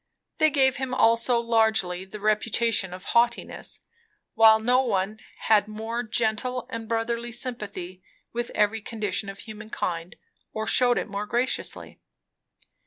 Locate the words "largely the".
1.37-2.19